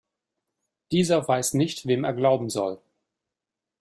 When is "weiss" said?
1.27-1.53